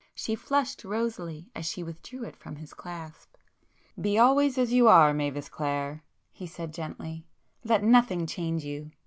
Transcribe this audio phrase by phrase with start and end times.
[0.15, 3.35] She flushed rosily as she withdrew it from his clasp.
[4.01, 8.89] "Be always as you are Mavis Clare!"—he said gently—"Let nothing change you!